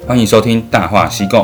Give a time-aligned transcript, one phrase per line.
[0.00, 1.40] 欢迎收听《大话西贡》。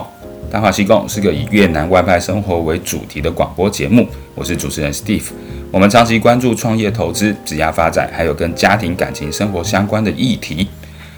[0.52, 4.08] 《大话西贡》是个以越南外派生活为主题的广播节目。
[4.34, 5.30] 我是主持人 Steve。
[5.70, 10.66] 我们长期关注创业、投资、职业发展，还有跟家庭、感情、生活相关的议题。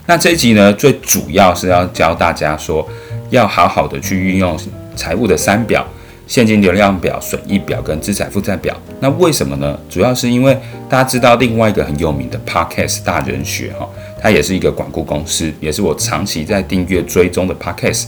[0.06, 2.86] 那这一集呢，最主要是要教大家说，
[3.30, 4.58] 要好好的去运用
[4.94, 5.86] 财务的三表。
[6.30, 9.76] 现金流量表、损益表跟资产负债表，那为什么呢？
[9.88, 10.56] 主要是因为
[10.88, 13.88] 大家知道另外一个很有名的 Podcast 大人学哈，
[14.22, 18.04] 它也是一个管顾公司，也是我长期在订阅追踪的 Podcast。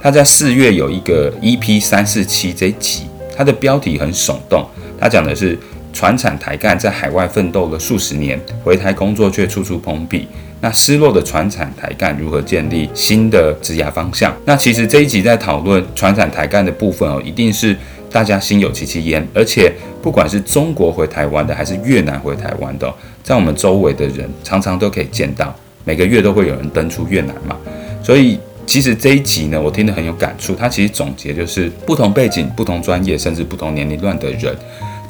[0.00, 3.04] 它在四月有一个 EP 三四七这一集，
[3.36, 4.66] 它的标题很耸动，
[4.98, 5.56] 它讲的是
[5.92, 10.26] 传产台干在海外奋斗了数十年，回台工作却处处碰壁。
[10.60, 14.34] 那失落的传产台干如何建立新的职涯方向？
[14.44, 17.74] 那其实这一集在讨论传产台干的部分哦，一定是
[18.10, 19.26] 大家心有戚戚焉。
[19.32, 22.92] 而且不管是中国回台湾的，还是越南回台湾的，
[23.22, 25.54] 在我们周围的人常常都可以见到，
[25.84, 27.56] 每个月都会有人登出越南嘛。
[28.02, 30.54] 所以其实这一集呢，我听得很有感触。
[30.54, 34.54] 它其实总结就是不同背景、不同专业，甚至不同年龄段的人。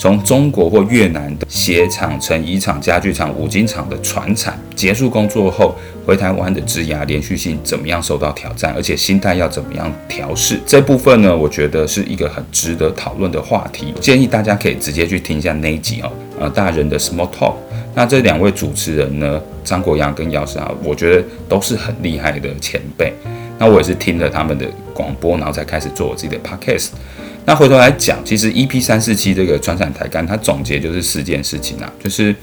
[0.01, 10.59] 从中国或越南的鞋厂、成衣厂、家具厂、五金厂的传产结束工作后，回台湾的职涯连续性怎么样受到挑战，而且心态要怎么样调试？
[10.65, 13.93] 这部分呢，我觉得是一个很值得讨论的话题。
[14.01, 17.57] 建议大家可以直接去听一下那一集哦，呃，大人的 Small Talk。
[17.95, 23.13] 那这两位主持人呢，张国阳跟姚世豪，我觉得都是很厉害的前辈。
[23.59, 26.89] 那我也是听了他们的广播，然后才开始做我自己的 Podcast。
[27.47, 32.35] 那回头来讲，其实 EP 三四七这个传产台干，它总结就是四件事情啊，就是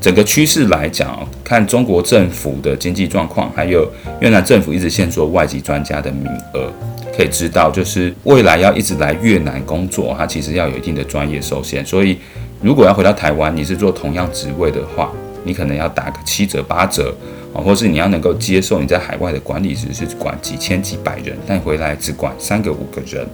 [0.00, 6.70] 整个趋势来讲，看中国政府的经济状况，还有越南政府一直限缩外籍专家的名额，
[7.16, 11.84] 可以知道，就是未来要一直来越南工作，它其实要有一定的专业受限。
[11.84, 12.18] 所以，
[12.62, 15.10] 如果要回到台湾，你是做同样职位的话，
[15.44, 17.12] 你可能要打个七折八折
[17.52, 23.26] 啊，或是你要能够接受你在海外的管理职是管几千几百人，但回来只管三个五个人。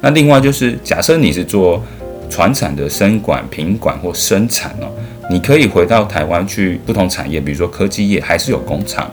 [0.00, 1.82] 那另外就是，假设你是做
[2.30, 4.86] 传产的生管、品管或生产哦，
[5.28, 9.10] 你可以回到台湾去不同产业，比如说科技业还是有工厂，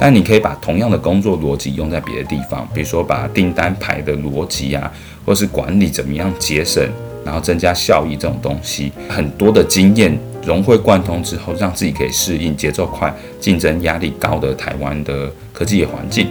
[0.00, 4.90] 但你可以把同样的工作逻辑用在别的地方，比如说把订单排的逻辑啊，
[5.24, 6.82] 或是管理怎么样节省，
[7.24, 16.28] 然后增加效益这种东西，很多的经验融会贯通之后，让自己可以适应节奏快、竞争压力高的台湾的科技业环境。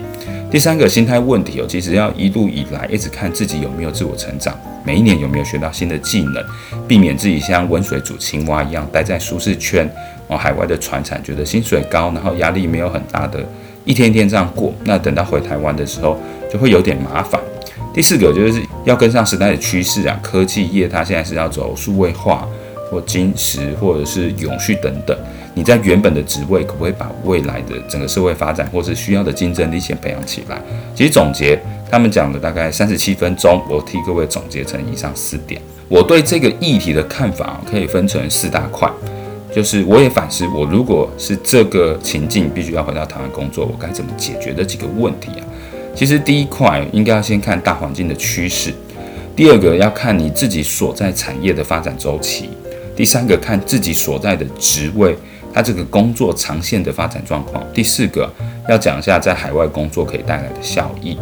[0.52, 4.54] 第三个心态问题哦，其实要一路以来一直看自己有没有自我成长，
[4.84, 6.44] 每一年有没有学到新的技能，
[6.86, 9.90] 避免自己像温水煮青蛙一样待在舒适圈。
[10.28, 13.42] 哦，海外的传产觉得薪水高，然后压力没有很大的，
[13.86, 16.20] 一天一天这样过，那等到回台湾的时候
[16.52, 17.40] 就会有点麻烦。
[17.94, 22.46] 第四个就是要跟上时代的趋势啊，科技业它现在是要走数位化
[22.90, 25.18] 或金石或者是永续等等。
[25.54, 30.62] 你在原本的职位，可不可以把未来的整个社会发展或是需要的竞争力先培养起来？
[30.96, 35.62] 其实总结他们讲了大概三十七分钟，我替各位总结成以上四点。
[35.90, 38.90] 我对这个议题的看法可以分成四大块，
[39.54, 45.44] 就是我也反思，我如果是这个情境，必须要回到台湾工作，我该怎么解决这几个问题啊？
[45.94, 48.74] 其实第一块应该要先看大环境的趋势，
[49.36, 52.50] 第二个要看你自己所在产业的发展周期，
[52.96, 55.14] 第三个看自己所在的职位。
[55.54, 57.64] 他这个工作长线的发展状况。
[57.74, 58.32] 第四个
[58.70, 61.18] 要讲一下在海外工作可以带来的效益。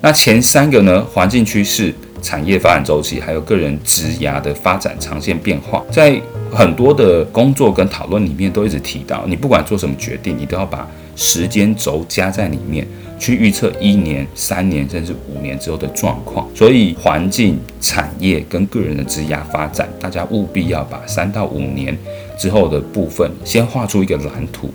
[0.00, 1.04] 那前三个呢？
[1.12, 1.92] 环境趋势、
[2.22, 6.20] 产业发展周期，还有个人职涯的发展长线变化，在
[6.52, 10.86] 很多的工作跟讨论里面都一直提到，你不管做什么决定，你都要把
[11.16, 12.86] 时间轴加在里面，
[13.18, 16.46] 去预测一年、三年甚至五年之后的状况。
[16.54, 21.96] 所以环境、产业跟个人的职涯发展，大家务必要把三到五年。
[22.36, 24.70] 之后的部分，先画出一个蓝图。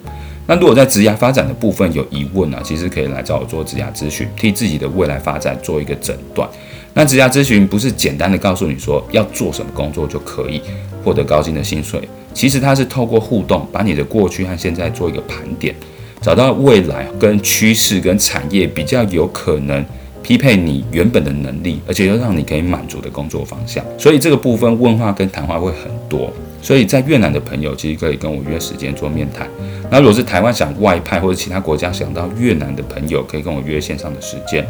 [0.47, 6.49] 那如果在职涯发展的部分有疑问啊，其实可以来找我做职涯咨询，替自己的未来发展做一个诊断。
[6.94, 10.61] 那职涯咨询不是简单的告诉你说要做什么工作就可以
[11.03, 12.01] 获得高薪的薪水，
[12.33, 15.73] 其实它是透过互动，把你的过去和现在做一个盘点，
[16.19, 19.85] 找到未来跟趋势跟产业比较有可能
[20.22, 23.85] 匹配你原本的能力，而且又让你可以满足的工作方向。
[23.97, 26.34] 所以这个部分问话跟谈话会很多。
[26.61, 29.47] 所以在越南的朋友其实可以跟我约时间做面谈。
[29.90, 34.66] 那如果是台湾想外派或者其他国家想到越南的朋友，可以跟我约线上的时间。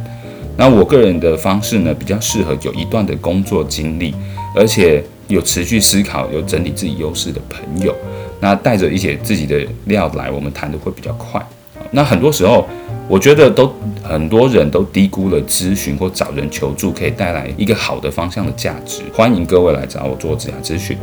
[0.58, 4.14] 那我个人的方式呢，比较适合有一段的工作经历，
[4.56, 7.96] 而且有持续思考、有整理自己优势的朋友。
[8.40, 11.42] 那带着一些自己的料来，我们谈的会比较快。
[11.92, 12.68] 那很多时候，
[13.08, 13.74] 我觉得都
[14.04, 19.04] 很多人都低估了咨询或找人求助可以带来一个好的方向的价值。
[19.14, 20.98] 欢迎各位来找我做职涯咨询。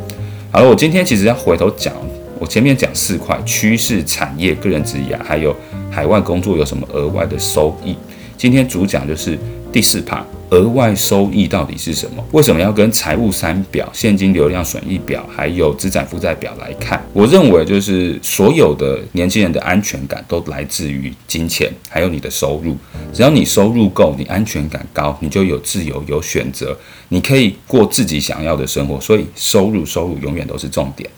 [0.51, 1.93] 好了，我今天其实要回头讲，
[2.39, 5.55] 我前面讲四块趋势、产业、个人职业，还有
[5.91, 7.95] 海外工作有什么额外的收益，
[8.39, 9.39] 今天主讲就是
[9.71, 10.23] 第四 part。
[10.51, 12.25] 额外收益到底是什么？
[12.33, 17.03] 为什么要跟财务三表、现金流量损益表还有资产负债表来看？
[17.13, 22.77] 我认为就是所有的年轻人的安全感都来自于金钱，还有你的收入。
[23.13, 26.77] 只要你收入够，你安全感高，你就有自由、有选择，
[27.09, 29.01] 你可以过自己想要的生活。
[29.01, 31.09] 所以收入，收入永远都是重点。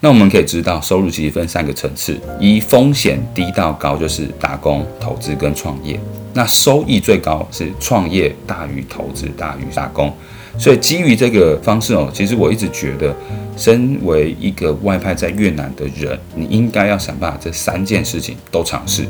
[0.00, 6.00] 那我们可以知道，收入其实分三个层次，一风险低到高，就是打工、投资跟创业。
[6.34, 10.12] 那收益最高是创业大于投资大于打工。
[10.58, 13.14] 所以基于这个方式哦，其实我一直觉得，
[13.56, 19.04] 身为一个外派在越南的人，你应该要想办法这三件事情都尝试。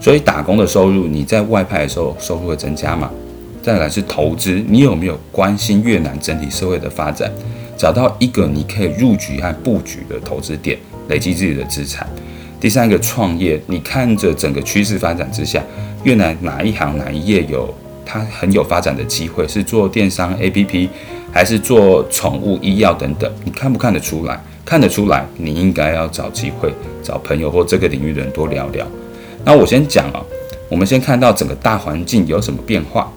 [0.00, 3.08] 所以打工的收入，你在外派的时候收入会增加嘛？
[3.62, 7.30] 再来是投资，你有没有关心越南整体社会的发展？
[7.76, 10.76] 找到一个你可以入局和布局的投资点，
[11.08, 12.08] 累积自己的资产。
[12.62, 15.60] 第三个创业，你看着整个趋势发展之下，
[16.04, 17.74] 越南哪一行哪一业有
[18.06, 19.48] 它很有发展的机会？
[19.48, 20.88] 是做电商 APP，
[21.32, 23.28] 还是做宠物医药等等？
[23.44, 24.40] 你看不看得出来？
[24.64, 26.72] 看得出来，你应该要找机会
[27.02, 28.86] 找朋友或这个领域的人多聊聊。
[29.44, 30.22] 那我先讲啊，
[30.68, 33.12] 我们先看到整个大环境有什么变化。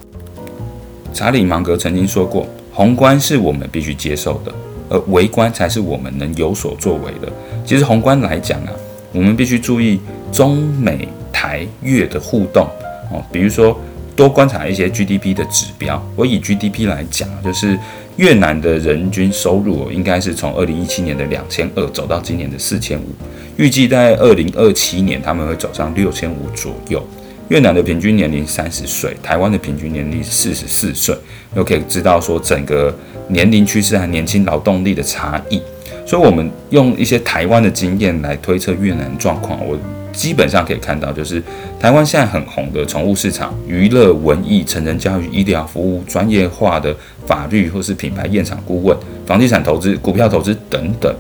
[1.14, 2.48] 查理芒格曾经说过。
[2.74, 4.52] 宏观是我们必须接受的，
[4.90, 7.32] 而微观才是我们能有所作为的。
[7.64, 8.72] 其实宏观来讲啊，
[9.16, 12.68] 我们必须注意中美台越的互动
[13.10, 13.80] 哦，比如说
[14.14, 16.06] 多观察一些 GDP 的指标。
[16.18, 17.80] 我以 GDP 来讲，就是
[18.18, 23.08] 越南的人均收入应该是从二零一七年的两千二走到今年的四千五，
[23.56, 27.02] 预计在二零二七年他们会走上六千五左右。
[27.50, 31.16] 越南的平均年龄三十岁，台湾的平均年龄四十四岁，
[31.56, 32.94] 又可以知道说整个
[33.28, 35.62] 年龄趋势和年轻劳动力的差异。
[36.06, 39.78] 所以，我们用一些台湾的经验来推测越南状况，我
[40.14, 41.42] 基本上可以看到，就是
[41.80, 51.14] 台湾现在很红的宠物市场、娱乐、文艺、成人教育、医疗服务、专业化的法律或是品牌验厂顾问、房地产投资、股票投资等等，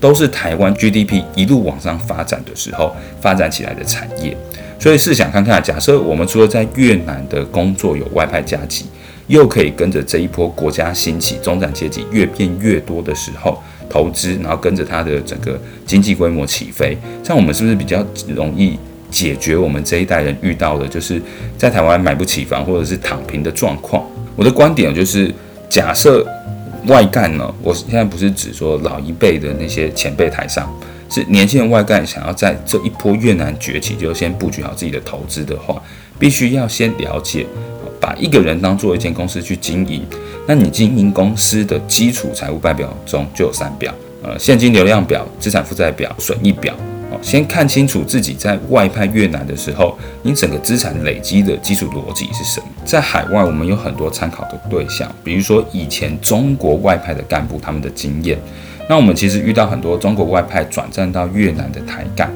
[0.00, 4.36] 都是台湾 GDP 一路往上发展的时候发展起来的产业。
[4.78, 8.86] 所以试想看看，假设我们除了在越南的工作有外派加急，
[9.26, 18.78] 又可以跟着这一波国家兴起，中产阶级越变越多的时候投资，然后跟着它的整个经济规模起飞，这样我们是不是比较容易
[19.10, 21.20] 解决我们这一代人遇到的，就是
[21.58, 24.02] 在台湾买不起房或者是躺平的状况？
[24.36, 25.34] 我的观点就是，
[25.68, 26.24] 假设
[26.86, 30.72] 外干呢，我现在不是指说老一辈的那些前辈台商。
[31.12, 35.82] 是年轻人外干想要在这一波越南崛起，就先布局好自己的投资的话，
[36.20, 37.44] 必须要先了解，
[37.98, 40.04] 把一个人当做一间公司去经营。
[40.50, 46.74] 那你经营公司的基础财务报表中就有三表，呃，现金流量表、资产负债表、损益表。
[47.12, 52.66] 哦，先看清楚自己在外派越南的时候，你整个资产累积的基础逻辑是什么？
[52.84, 58.36] 在海外，我们有很多参考的对象，比如说以前中国外派的干部他们的经验。
[58.88, 62.28] 那我们其实遇到很多中国外派转战到越南的台干，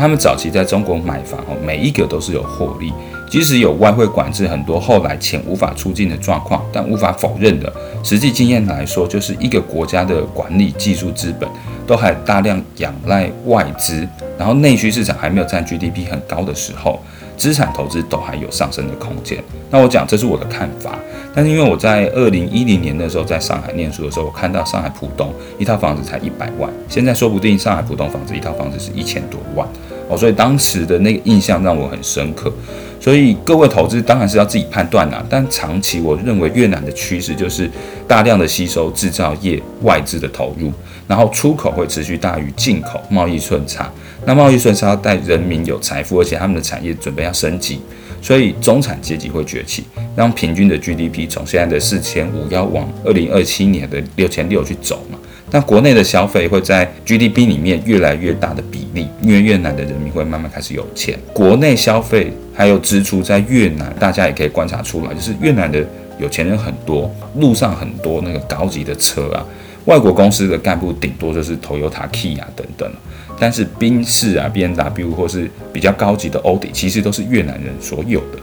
[0.00, 2.92] 他们早期在中国买房哦，每一个都是有获利，
[3.28, 7.72] 即使有外汇管制，很多后来钱无法出境的状况，但无法否认的
[8.04, 11.48] 实际经验来说，就是一个国家的管理技术资本
[11.84, 14.06] 都还大量仰赖外资，
[14.38, 17.00] 然后内需市场还没有占 GDP 很高的时候。
[17.36, 19.38] 资产投资都还有上升的空间。
[19.70, 20.98] 那我讲这是我的看法，
[21.32, 29.64] 但是因为我在二零一零年的时候在上海念书的时候，我看到上海浦东一套房子才一百万，现在说不定上海浦东房子一套房子是一千多万
[30.08, 32.52] 哦，所以当时的那个印象让我很深刻。
[33.00, 37.70] 所以各位投资当然是要自己判断啦，但长期我认为越南的趋势就是
[38.08, 40.72] 大量的吸收制造业外资的投入，
[41.06, 43.90] 然后出口会持续大于进口，贸易顺差。
[44.26, 47.80] 那贸易顺差带人民有财富，而且他们的产业准备要升级，
[48.20, 49.84] 所以中产阶级会崛起，
[50.16, 55.16] 让平均的 GDP 从现在的四千五要往二零二七年的六千六去走嘛。
[55.50, 61.18] 那国内的消费会在 GDP 里面越来越大的比例，因为越南的人民会慢慢开始有钱。
[61.32, 65.84] 国内消费还有支出在越南，大家也可以观察出来，就是越南的
[66.18, 69.44] 有钱人很多，路上很多那个高级的车啊，
[69.86, 72.90] 外国公司的干部顶多就是 Toyota、Kia 等等。
[73.40, 78.38] 但是宾士啊、BMW 或是比较高级的欧迪，其实都是越南人所有的。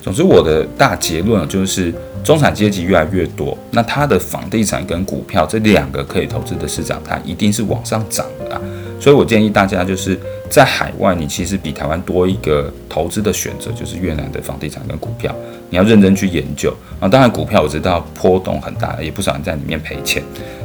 [0.00, 1.92] 总之，我的大结论就是，
[2.24, 8.60] 中产阶级越来越多，那它的房地产跟股票这两个可以投资的市场，它一定是往上涨的啊。
[9.00, 15.34] 所以我建议大家，就是在海外，你其实比台湾多一个投资的选择，就是越南的房地产跟股票，
[15.70, 17.06] 你要认真去研究啊。
[17.06, 20.22] 当然，股票我知道波动很大，也不少人在里面赔钱。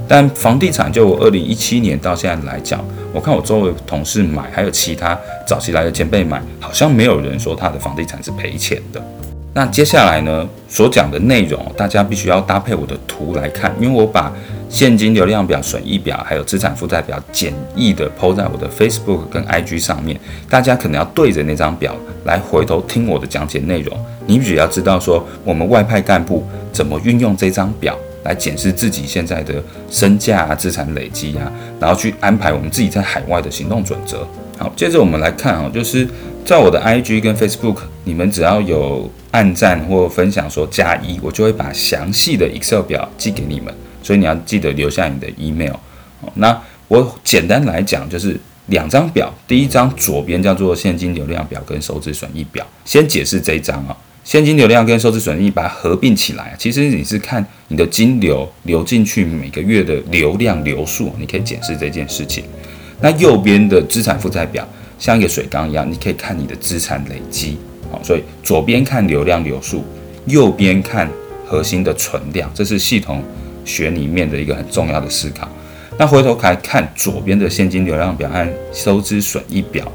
[0.07, 2.83] 但房地产，就我二零一七年到现在来讲，
[3.13, 5.17] 我看我周围同事买，还有其他
[5.47, 9.01] 早期来的前辈买，好像没有人说他的房地产是赔钱的。
[9.55, 14.33] 那接下来呢，所讲的内容，大家必须要搭配我的图来看，因为我把
[14.67, 20.19] 现金流量表、损益表还有资产负债表简易的抛在我的 Facebook 跟 IG 上面，
[20.49, 21.95] 大家可能要对着那张表
[22.25, 23.95] 来回头听我的讲解内容。
[24.25, 34.27] 你只要知道说，我们外派干部怎么运用这张表来检视自己现在的身价啊、资产累积啊，然后去安排我们自己在海外的行动准则。
[34.57, 36.07] 好，接着我们来看啊，就是
[36.45, 43.73] 在我的 IG 跟 Facebook，你们只要有按赞或分享说加一，我就会把详细的 Excel 表寄给你们。
[44.01, 45.73] 所以你要记得留下你的 email。
[46.35, 48.37] 那我简单来讲，就是
[48.67, 52.65] 两张表，第一张左边叫做现金流量表跟收支损益表。
[52.85, 62.45] 先解释这一张啊，现金流量跟收支损益把它合并起来，其实你是看你的金流流进去每个月的流量流数，你可以检视这件事情。
[63.01, 64.65] 那右边的资产负债表
[64.97, 67.57] 像一个水缸一样，你可以看你的资产累积。
[67.91, 69.83] 好，所以左边看流量流数，
[70.25, 71.09] 右边看
[71.45, 73.21] 核心的存量，这是系统
[73.65, 75.49] 学里面的一个很重要的思考。
[75.99, 79.85] 那回头来看左边的现金流量表和收支损益表，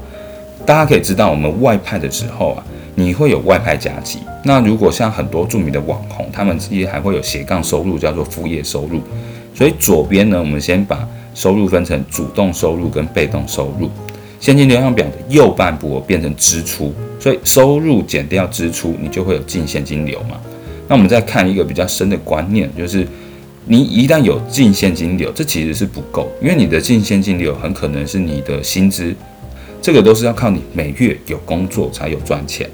[0.67, 2.63] 大家可以知道，我们外派的时候啊，
[2.99, 4.19] 你会有外派加急。
[4.43, 9.01] 那如果像很多著名的网红，他们自己还会有斜杠收入，叫做副业收入。
[9.55, 13.89] 所以左边呢，我们先把收入分成主动收入跟被动收入。
[14.39, 20.39] 现金流量表的右半部我变成支出，所以收入减掉支出，你就会有净现金流嘛。
[20.87, 23.07] 那我们再看一个比较深的观念，就是。
[23.65, 29.13] 你一旦有净现金流，这其实是不够，因为你的净现金流很可能是你的薪资，
[29.79, 32.67] 这个都是要靠你每月有工作才有赚钱。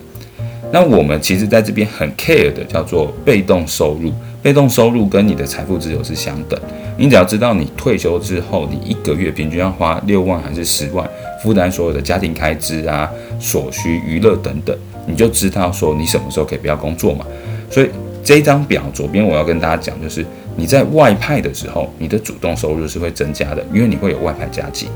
[0.76, 4.12] 那我们其实在这边很 care 的叫做被动收入，
[4.44, 6.60] 被动收入跟你的财富自由是相等。
[6.98, 11.10] 你只要知道你退休之后，你一个月平均要花六万还是十万，
[11.42, 14.78] 负担所有的家庭开支啊、所需娱乐等等，
[15.08, 17.26] 你就知道说你什么时候可以不要工作嘛。
[17.72, 17.90] 所以
[18.22, 20.26] 这张表左边我要跟大家讲就是。
[20.58, 24.88] 你在外派的时候，你的主动收入是会增加的，因为你会有外派加给。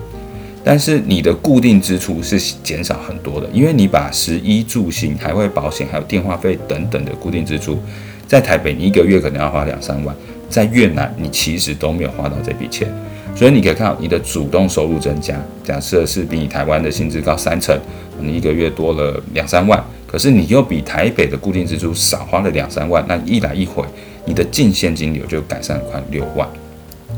[0.64, 7.80] 但是你的固定支出是减少很多的，因为你把食衣住行、海外保险还有电话费等等的固定支出，
[8.28, 10.16] 在台北你一个月可能要花两三万，
[10.50, 12.88] 在越南你其实都没有花到这笔钱。
[13.36, 17.80] 所以你可以看到你的主动收入增加，假设是比你台湾的薪资高三成，
[18.20, 23.84] 你一个月多了两三万，可是你又比台北的固定支出少花了两三万，那一来一回。
[24.26, 26.48] 你的净现金流就改善了快六万。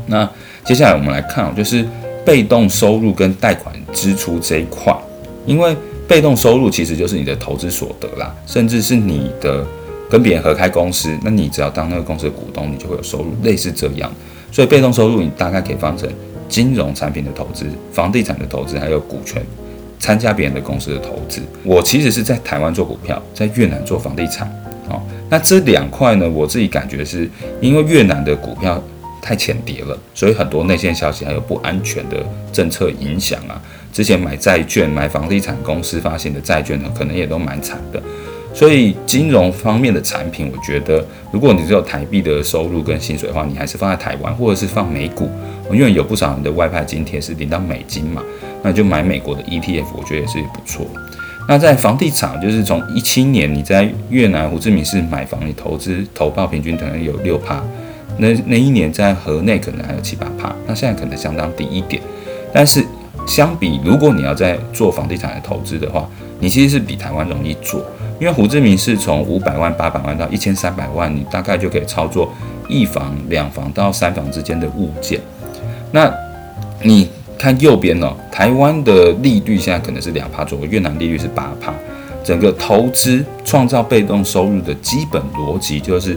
[0.06, 0.28] 那
[0.64, 1.84] 接下来我们来看，就是
[2.24, 4.96] 被动收入跟贷款支出这一块，
[5.46, 5.76] 因为
[6.06, 9.66] 被动收入其实就是你的投资所得啦，甚至是你的
[10.10, 14.12] 跟别人合开公司，那你只要当那个公司的股东，你就会有收入，类似这样。
[14.50, 16.06] 所以被动收入你大概可以分成
[16.48, 19.42] 金融产品的投资、房地产的投资，还有股权
[19.98, 21.40] 参加别人的公司的投资。
[21.64, 24.46] 我其实是在台湾做股票，在越南做房地产。
[24.90, 25.00] 哦。
[25.30, 27.26] 那这两块呢，我自己感觉是
[27.62, 28.82] 因为越南的股票
[29.22, 32.16] 太浅碟了，所以很多内线消息还有不安全的
[32.52, 33.62] 政策影响啊。
[33.92, 38.02] 之前买债券、买房地产公司发行的债券呢，可能也都蛮惨的。
[38.54, 41.02] 所以金融方面的产品，我觉得
[41.32, 45.30] 如果你只有台币的收入跟薪水的话，你还是放在台湾或者是放美股，
[45.70, 48.22] 因为有不少人的外派津贴是领到美金嘛，
[48.62, 50.86] 那就买美国的 ETF，我觉得也是不错。
[51.48, 57.62] 那在房地产，就是从一七年你在越南胡志明市买房，你投资投报平均可能有六趴，
[58.22, 62.00] 那那一年在河内可能还有七八趴，那现在可能相当低一点。
[62.54, 62.84] 但是
[63.26, 67.84] 相比，如果你要在做房地产的投资的话，你其实是比台湾容易做，
[68.20, 72.32] 因为胡志明市从五百万、八百万到一千三百万，你大概就可以操作
[72.68, 75.20] 一房、两房到三房之间的物件。
[75.90, 76.12] 那
[76.82, 77.08] 你。
[77.38, 81.74] 看右边哦，台湾的利率现在可能是两趴左右，越南利率是八趴。
[82.22, 86.16] 整个投资创造被动收入的基本逻辑就是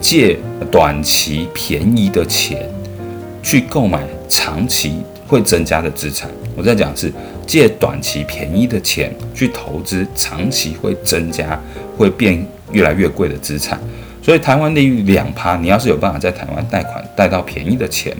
[0.00, 0.36] 借
[0.70, 2.68] 短期便宜的钱
[3.42, 6.30] 去购买长期会增加的资产。
[6.56, 7.12] 我在讲是
[7.46, 11.60] 借短期便宜的钱去投资长期会增加、
[11.96, 13.78] 会变越来越贵的资产。
[14.22, 18.14] 所以台湾利率两趴，你要是有办法在台湾贷款贷到便宜的钱。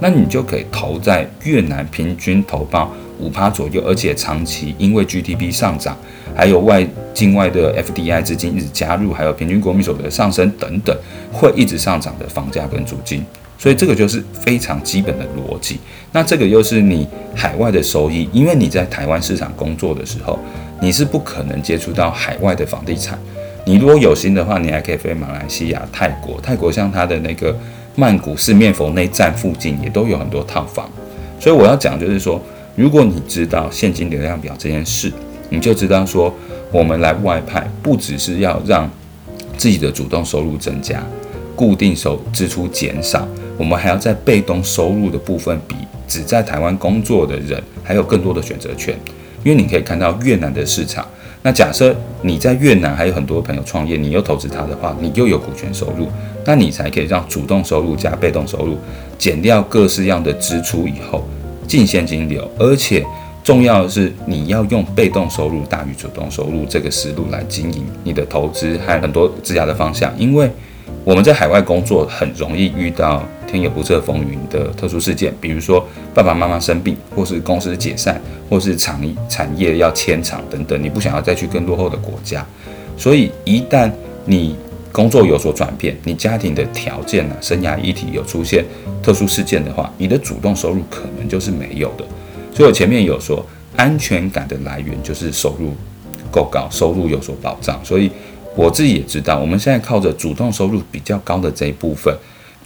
[0.00, 2.92] 那你就可以投在越南，平均投报
[3.24, 5.96] 五趴左右，而且长期因为 GDP 上涨，
[6.36, 10.94] 还有外境外的 FDI 资金一直加入，还有平均国民所得上升等等，
[11.32, 13.24] 会一直上涨的房价跟租金，
[13.56, 15.80] 所以这个就是非常基本的逻辑。
[16.12, 20.38] 那这个又是你海外的收益，因为你在台湾市场工作的时候，
[20.80, 23.18] 你是不可能接触到海外的房地产。
[23.64, 27.56] 你如果有心的话，你还可以飞马来西亚、泰国，泰国像它的那个。
[27.96, 30.90] 曼谷四面佛内站附近也都有很多套房，
[31.38, 32.42] 所以我要讲就是说，
[32.76, 35.12] 如果你知道现金流量表这件事，
[35.48, 36.34] 你就知道说，
[36.72, 38.90] 我们来外派不只是要让
[39.56, 41.00] 自己的主动收入增加，
[41.54, 45.76] 固定收支出减少，我们还要在被动收入的部分比
[46.08, 48.98] 只在台湾工作的人还有更多的选择权。
[49.44, 51.06] 因为你可以看到越南的市场，
[51.42, 56.08] 那假设你在越南还有很多朋友创业，你又投资他的话，你又有股权收入，
[56.44, 58.76] 那你才可以让主动收入加被动收入
[59.16, 61.22] 减掉各式样的支出以后
[61.66, 63.04] 净现金流，而且
[63.42, 70.50] 重要的是你要用被动收入大于主动收入这个思路来经营你的投资和很多质押的方向，因为
[71.04, 73.22] 我们在海外工作很容易遇到。
[73.46, 82.44] 天有不测风云的特殊事件，比如说爸爸妈妈生病，或是公司解散，或是产产业要迁厂等等，你不想要再去更落后的国家，
[82.96, 83.88] 所以一旦
[84.24, 84.56] 你
[84.94, 88.64] 工作有所转变，你家庭的条件啊，生涯议题有出现
[89.02, 92.04] 特殊事件的话，你的主动收入可能就是没有的。
[92.54, 95.74] 所以我前面有说，安全感的来源就是收入
[96.30, 97.84] 够高，收入有所保障。
[97.84, 98.08] 所以
[98.54, 102.16] 我自己也知道，我们现在靠着主动收入比较高的这一部分。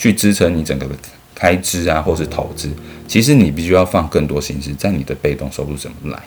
[0.00, 0.94] 去支撑你整个的
[1.34, 2.70] 开支啊，或是投资，
[3.08, 6.22] 其实你必须要放更多心思在你的被动收入怎么来。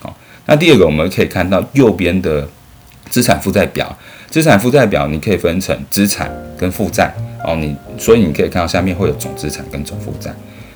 [0.00, 0.16] 好，
[0.46, 2.48] 那第二个我们可以看到右边的
[3.10, 3.94] 资产负债表，
[4.30, 7.12] 资产负债表你可以分成资产跟负债
[7.44, 10.32] 哦，你所以你可以看到下面会有总资产跟总负债。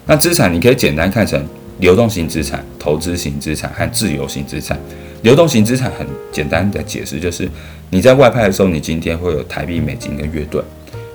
[0.07, 1.43] 那资产你可以简单看成
[1.79, 4.79] 流动型资产、投资型资产和自由型资产。
[5.23, 7.49] 流动型资产很简单的解释就是
[7.88, 10.62] 你在外派的时候，你今天会有台币、美金跟月盾。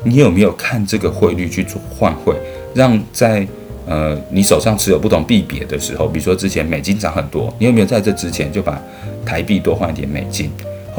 [0.03, 2.33] 你有没有看这个汇率去做换汇，
[2.73, 3.45] 让在
[3.85, 8.81] 呃你手上持有不同币别的时候，比如说之前美金涨很多，你有没有在这之前就把
[9.25, 10.49] 台币多换一点美金？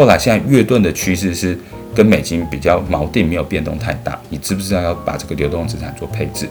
[0.01, 1.55] 后来现在月盾的趋势是
[1.95, 6.49] 跟美金比较锚定，没有变动太大，你知不知道要把这个流动资产做配置？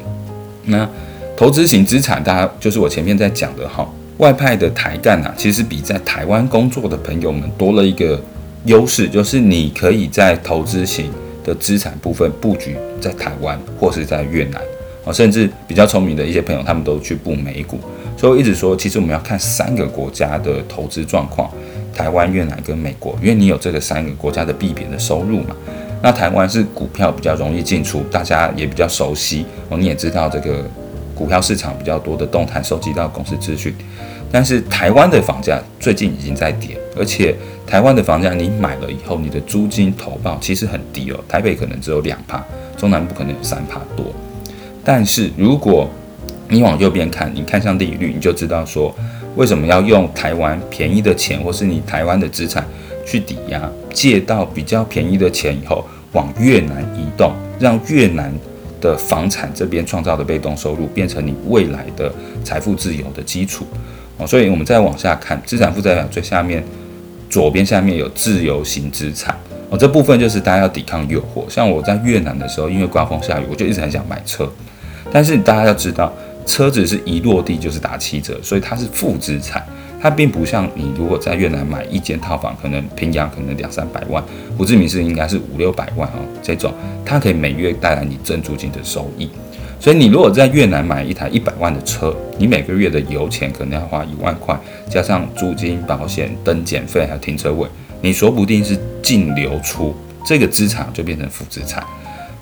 [0.66, 0.88] 那
[1.36, 8.22] 投资型资产，大家就是我前面在讲的哈，外派的台干啊，其实比在台湾工作的朋友们多了一个
[8.66, 11.12] 优势，就是你可以在投资型。
[11.42, 14.62] 的资产部分布局在台湾或是在越南
[15.06, 17.80] 啊，甚至比较聪明的一些朋友，他们都去布美股。
[18.18, 21.50] 所以我一直说，其实我们要看三个国家的投资状况：
[22.00, 25.54] 台湾、越南跟美国，因为你有这个三个国家的币别的收入嘛。
[26.02, 29.78] 那台湾是股票比较容易进出，大家也比较熟悉哦。
[29.78, 30.64] 你也知道这个
[31.14, 33.76] 股票市场比较多的动态，收集到公司资讯。
[34.32, 37.36] 但是台湾的房价最近已经在跌，而且
[37.68, 41.20] 台湾的房价你买了以后，你的租金投报其实很低哦。
[41.28, 42.42] 台北可能只有两趴，
[42.78, 44.06] 中南部可能有三趴多。
[44.86, 45.90] 但是如果
[46.48, 48.96] 你往右边看，你看向利率，你就知道说
[49.40, 52.68] 为什么要用台湾便宜的钱，或是你台湾的资产
[53.06, 58.30] 去抵押，借到比较便宜的钱以后，往越南移动，让越南
[58.82, 63.66] 的房产这边创造的被动收入变成你未来的财富自由的基础。
[64.18, 66.62] 哦，所以我们再往下看，资产负债表最下面
[67.30, 69.34] 左边下面有自由型资产
[69.70, 71.50] 哦，这部分就是大家要抵抗诱惑。
[71.50, 74.52] 像我在越南的时候，因为刮风下雨，我就一直很想买车，
[75.14, 76.12] 但是大家要知道，
[76.50, 79.64] 车子是一落地就是打七折，所以它是负资产，
[80.02, 84.24] 它并不像你如果在越南买一间套房，可能平阳可能两三百万，
[84.58, 86.74] 胡志明市应该是五六百万哦，这种
[87.06, 89.30] 它可以每月带来你正租金的收益。
[89.80, 94.60] 所以你如果在越南买一台一百万的车，你每个月的油钱可能要花一万块，
[94.90, 97.68] 加上租金、保险、灯检费还有停车位，
[98.02, 101.82] 你说不定是净流出，这个资产就变成负资产。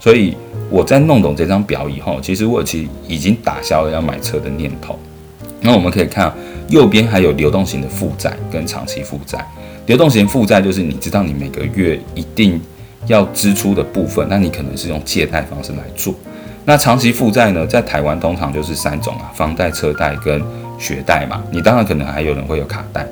[0.08, 0.34] 所以
[0.70, 4.98] 我在弄懂这张表以后，其实我其实已经打消了要买车的念头。
[5.60, 6.34] 那我们可以看
[6.70, 9.46] 右边还有流动型的负债跟长期负债。
[9.86, 12.58] 流动型负债就是你知道你每个月一定
[13.08, 16.16] 要支出的部分，那你可能是用借贷方式来做。
[16.64, 20.42] 那长期负债呢，在台湾通常就是三种啊，房贷、车贷跟
[20.80, 21.44] 学贷嘛。
[21.52, 23.06] 你当然可能还有人会有卡贷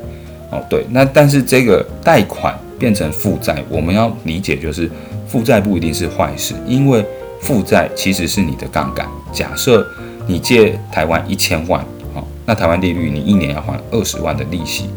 [0.50, 0.86] 哦，对。
[0.92, 4.90] 那但是这个贷款变成负债，我们要理解就是
[5.28, 7.06] 负债不一定是坏事，因为
[7.42, 9.08] 负债其实是你的杠杆。
[9.32, 9.86] 假设
[10.28, 11.82] 你借台湾一千万，
[12.14, 14.90] 哦，那台湾利率你一年要还二十万的利息，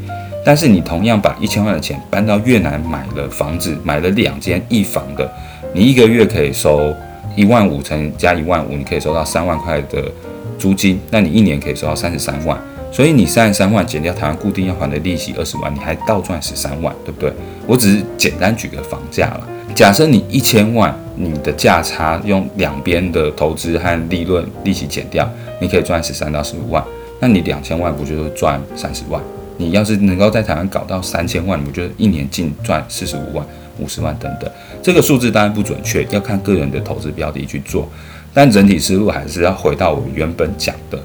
[0.45, 5.31] 但是你同样把一千万的钱搬到越南买了房子，买了两间一房的，
[5.73, 6.95] 你一个月可以收。
[7.37, 10.11] 一万五乘加一万五，你可以收到三万块的
[10.59, 12.61] 租金，那你一年可以收到三十三万，
[12.91, 17.33] 所以你三十三万减掉台湾固定要还的利息二十万，你还倒赚十三万，对不对？
[17.65, 25.29] 我只是简单举个房价了，假设你一千万，你的价差用两边的投资和利润利息减掉，
[25.61, 26.85] 你可以赚十三到十五万，
[27.21, 29.23] 那你两千万不就是赚三十万？
[29.57, 33.47] 你要是能够在台湾搞到三千万，我觉得一年净赚四十五万。
[33.81, 34.51] 五十万等等，
[34.83, 37.89] 这个数字当然不准确，要看个人的投资标的去做。
[38.35, 41.01] 但整体思路还是要回到我原本讲的，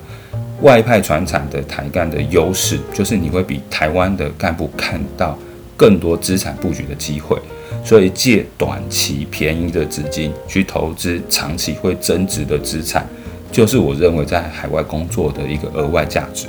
[0.64, 5.38] 外派传产的台干的优势，就是你会比台湾的干部看到
[5.78, 7.38] 更多资产布局的机会。
[7.84, 13.08] 所以借短期便宜的资金去投资长期会增值的资产，
[13.52, 16.48] 就是我认为在海外工作的一个额外价值。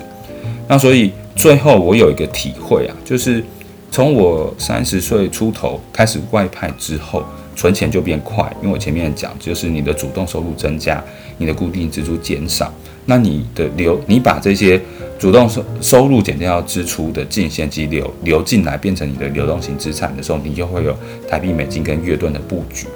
[0.68, 3.44] 那所以最后我有一个体会啊，就是
[3.90, 11.03] 从我三十岁出头开始外派之后，存钱就变快，因为我前面讲就是你的主动收入增加，
[11.37, 12.73] 你的固定支出减少，
[13.06, 14.80] 那你的流你把这些。
[15.16, 20.94] 主动收收入减掉支出的净现金流流进来，变成你的流动性资产的时候，你就会有
[21.30, 22.86] 台币、美金跟月盾的布局。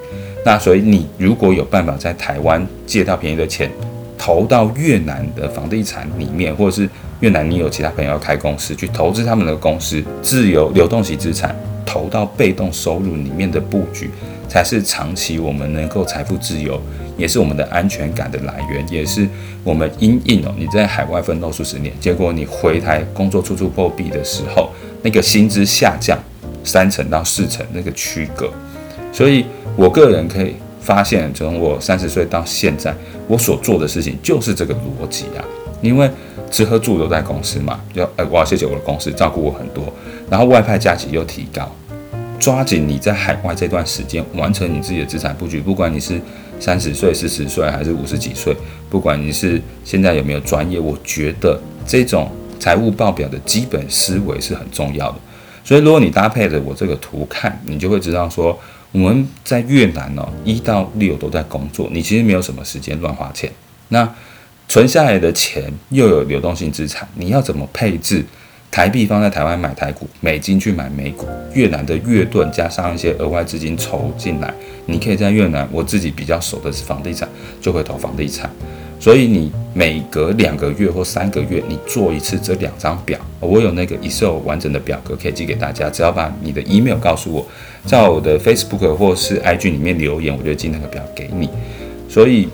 [0.45, 3.71] 那所以你如果有办法在台湾借到便宜的钱，
[4.15, 6.87] 投到越南的房地产里面，或者是
[7.21, 14.11] 越南你有其他朋友要开公司去投资他们的公司，自由流动性资产投到被动收入里面的布局，
[14.47, 16.79] 才是长期我们能够财富自由。
[17.19, 19.27] 也是我们的安全感的来源，也是
[19.63, 20.55] 我们因应哦。
[20.57, 24.69] 你在海外奋斗数十年，结果你回台工作处处破壁的时候，
[25.03, 26.17] 那个薪资下降
[26.63, 28.49] 三成到四成那个区隔。
[29.11, 32.95] 所以我个人可以发现，从我三十岁到现在，
[33.27, 35.43] 我所做的事情就是这个逻辑啊。
[35.81, 36.09] 因为
[36.49, 39.83] 吃喝住都在公司嘛，要呃，我要谢谢我的公司照顾我很多，
[40.29, 41.69] 然后外派价值又提高，
[42.39, 46.19] 抓紧你在海外这段时间完成你自己的资产布局，不管你是。
[46.59, 48.55] 三十岁、四十岁还是五十几岁，
[48.89, 55.17] 不管你是现在有没有专业，我觉得这种财务报表的基本思维是很重要的。
[55.63, 58.59] 所以，如果你搭配着我这个图看，你就会知道说，
[58.91, 63.51] 我们在越南哦，一到六都在工作，你其实没有什么时间乱花钱。
[63.89, 64.07] 那
[64.67, 68.25] 存下来的钱又有流动性资产，你要怎么配置？
[68.71, 74.53] 台币放在台湾买台股，美金去买美股，越南的月盾加上一些额外资金筹进来，
[74.85, 75.67] 你可以在越南。
[75.71, 77.27] 我自己比较熟的是房地产，
[77.59, 78.49] 就会投房地产。
[78.99, 83.19] 所以你每隔两个月或三个月，你做一次这两张表。
[83.39, 87.45] 我有那个 Excel 完整的表格可以寄给大家，只要把你的 email 告诉我，
[87.85, 91.49] 在我的 Facebook 或是 IG 里面留言，我就寄那个表给你。
[92.07, 92.47] 所以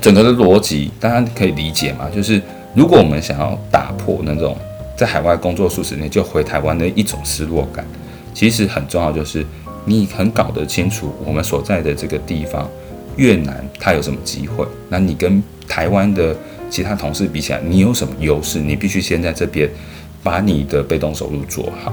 [0.00, 2.08] 整个的逻辑大家可以理解嘛？
[2.14, 2.40] 就是
[2.74, 4.56] 如果我们想要打破那种。
[5.00, 7.82] 在海外工作数十年就回台湾的一种失落感，
[8.34, 9.42] 其实很重要，就是
[9.86, 12.68] 你很搞得清楚我们所在的这个地方，
[13.16, 16.36] 越南它有什么机会，那你跟台湾的
[16.68, 18.58] 其他同事比起来，你有什么优势？
[18.60, 19.66] 你必须先在这边
[20.22, 21.90] 把你的被动收入做好。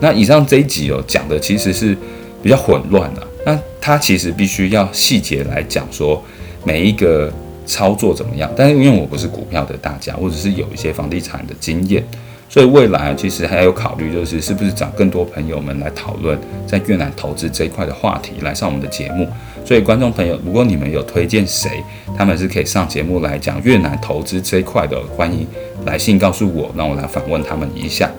[0.00, 1.96] 那以上这一集哦讲的其实是
[2.42, 6.20] 比较混乱的，那它其实必须要细节来讲说
[6.64, 7.32] 每一个
[7.64, 8.52] 操作怎么样。
[8.56, 12.02] 但是因为我不是股票的大家，或者是有一些房地产的经验。
[12.48, 19.28] 所以未来其实还有考虑，就是是不是找更多朋友们来讨论在越南投资这一块的话题，来上我们的节目。
[19.66, 21.68] 所以观众朋友，如果你们有推荐谁，
[22.16, 25.46] 他们是可以上节目来讲越南投资这一块的，欢迎
[25.84, 28.10] 来信告诉我，让我来访问他们一下。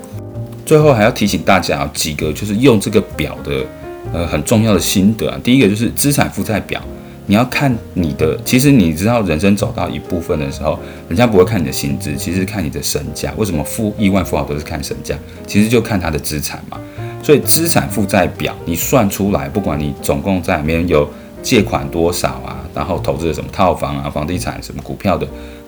[0.64, 3.66] 最后还要提醒大家几个，就是用这个表的
[4.12, 5.36] 呃很重要的心得啊。
[5.42, 6.80] 第一个就是资产负债表。
[7.26, 10.76] 你要看你的，其实你知道，人生走到一部分的时候，
[11.08, 13.32] 人家不会看你的薪资，其实看你的身价。
[13.36, 15.16] 为什么富亿万富豪都是看身价？
[15.46, 16.76] 其实就看他的资产嘛。
[17.22, 21.08] 所以资产负债表你算出来，不管你总共在里面有
[21.40, 25.24] 借款多少啊，然后投资了什么套房啊、房地产、什么股票的，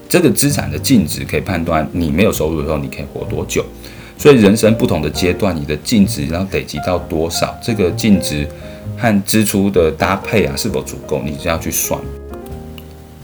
[0.08, 3.64] 这个资产的净值可以判断你没有收入的时候你可以活多久。
[4.18, 8.48] 所以人生不同的阶段，你的净值要累积到多少，这个净值。
[9.02, 11.20] 和支出的搭配啊，是否足够？
[11.24, 12.00] 你就要去算。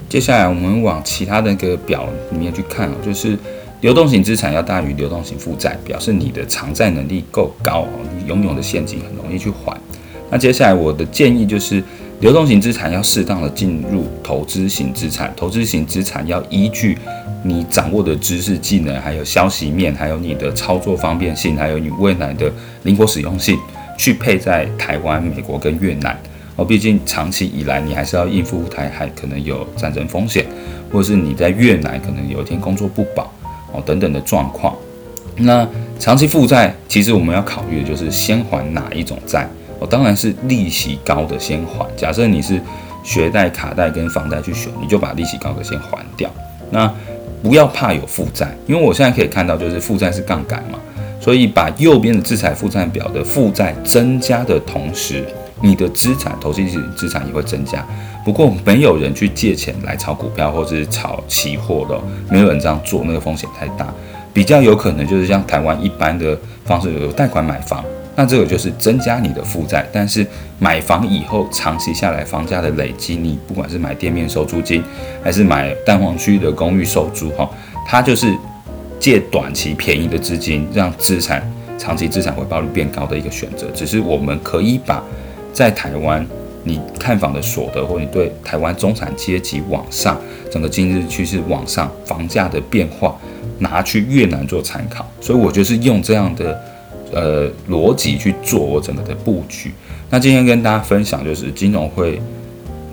[0.09, 3.38] 接下来我们往其他的一个表里面去看哦，就是
[3.83, 9.79] 流动性资产要大于流动性负债，表示你的偿债能力够高哦，你拥有的现金很容易去还。
[10.29, 11.81] 那接下来我的建议就是，
[12.19, 16.99] 流动性资产要适当的进入投资型资产，投资型资产要依据
[17.45, 22.51] 你掌握的知识技能，还有消息面，还有你的操作方便性，还有你未来的
[22.83, 23.57] 灵活使用性。
[23.99, 26.19] 去配在台湾、美国跟越南
[26.57, 30.47] 哦，毕竟长期以来你还是要应付台海可能有战争风险，
[30.91, 33.31] 或者是你在越南可能有一天工作不保
[33.73, 34.75] 哦等等的状况。
[35.37, 41.87] 那长期负债，其实我们要考虑的就是先还哪一种债哦，当然是利息高的先还。
[41.97, 42.61] 假设你是
[43.05, 46.29] 学贷、卡贷跟房贷去选，你就把利息高的先还掉。
[46.71, 46.93] 那
[47.43, 50.79] 不要怕有负债，因为我现在可以看到就是负债是杠杆嘛。
[51.21, 55.25] 所以，把右边的资产负债表的负债增加的同时，
[55.61, 57.85] 你的资产投资型资产也会增加。
[58.25, 62.01] 不过，没有人去借钱来炒股票或者是炒期货的，
[62.31, 63.93] 没有人这样做，那个风险太大。
[64.33, 69.85] 比较有可能就是像台湾一般的方式，有贷款买房，那这个就是增加你的负债。
[69.93, 70.25] 但是
[70.61, 74.85] 买房以后，长期下来房价的累积，你不管是买店面收租金，
[75.23, 77.51] 还是买蛋黄区的公寓收租，哈，
[77.87, 78.33] 它就是。
[78.99, 81.43] 借短期便宜的资金，让资产
[81.79, 85.03] 长期资产回报率变高的一个选择，只是我们可以把
[85.53, 86.27] 在台湾，
[86.65, 93.17] 你看房的所得，或你对台湾中产阶级往上整个经济趋势往上房价的变化，
[93.61, 95.09] 拿去越南做参考。
[95.21, 96.61] 所以我就是用这样的
[97.13, 99.73] 呃逻辑去做我整个的布局。
[100.11, 102.21] 那今天跟大家分享就是金融会。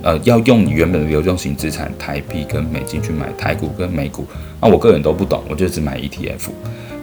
[0.05, 4.23] 呃，要用你原本的流动性资产台币跟美金去买台股跟美股，
[4.61, 6.49] 那我个人都不懂，我就只买 ETF。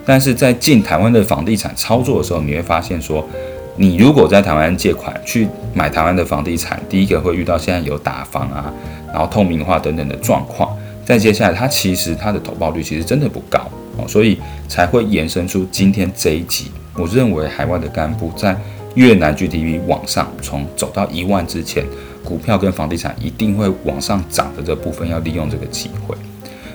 [0.07, 3.27] 但是在进台湾的房地产操作的时候，你会发现说，
[3.75, 8.73] 你如果在台湾借款去买台湾的房地产，第一个会遇到现在有打房啊，
[9.09, 10.73] 然后透明化等等的状况。
[11.05, 13.59] 再接下来，它其实它的投报率其实真的不高
[13.97, 14.39] 哦，所以
[14.69, 16.71] 才会延伸出今天这一集。
[16.95, 18.57] 我认为海外的干部在
[18.95, 21.85] 越南 GDP 往上从走到一万之前。
[22.25, 26.15] 股票跟房地产一定会往上涨的这部分，要利用这个机会。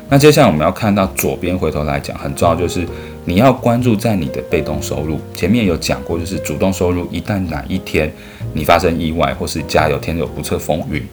[0.10, 2.88] 那接下来我们要看到左边，回头来讲，很重要就是
[3.26, 5.20] 你要关注在你的被动收入。
[5.36, 8.10] 前面有讲过，就是主动收入一旦哪一天
[8.54, 11.06] 你发生意外，或是家有天有不测风云，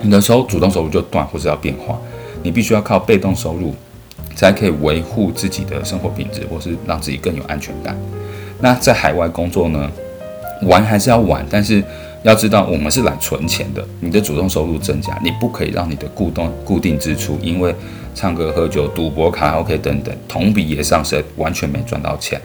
[0.00, 1.98] 你的时候主动收入就断或是要变化，
[2.42, 3.74] 你必须要靠被动收入
[4.36, 7.96] 才可以维护自己的生活品质，或是让自己更有安全感。
[8.60, 9.90] 那在海外工作呢，
[10.62, 11.82] 玩还是要玩，但是。
[12.26, 13.86] 要知道，我们是来存钱的。
[14.00, 17.72] 你的主动收入增加，你不可以让你的固定固定支出，因为
[18.16, 22.40] 唱歌、喝酒、赌博、卡拉 OK 等等，同比也上升，完全没赚到钱。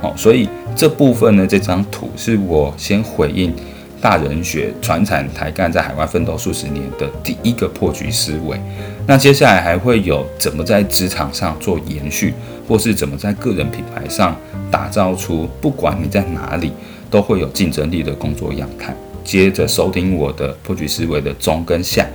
[0.00, 3.54] 好，所以这部分呢，这张图是我先回应
[4.00, 8.58] 大人学传产台干在海外奋斗数十年的第一个破局思维。
[9.06, 12.32] 那接下来还会有怎么在职场上做延续，
[12.66, 14.34] 或是怎么在个人品牌上
[14.70, 16.72] 打造出，不管你在哪里
[17.10, 18.96] 都会有竞争力的工作样态。
[19.26, 22.06] 接着收听我的破局思维的中跟下，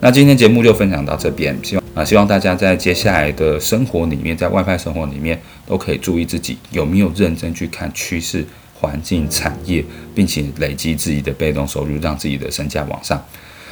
[0.00, 9.82] 那今天节目就分享到这边，希望啊希望大家在接下来的生活里面，在外派生活里面都可以注意自己有没有认真去看趋势、环境、产业，
[10.14, 13.20] 并且累积自己的被动收入，让自己的身价往上。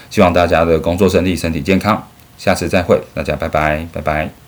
[0.09, 2.03] 希望大家的工作顺利，身体健康，
[2.39, 4.46] 下次再会，大家拜拜，拜拜。